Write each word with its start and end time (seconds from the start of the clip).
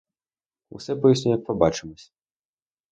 Усе 0.69 0.95
поясню, 0.95 1.31
як 1.31 1.45
побачимось. 1.45 2.13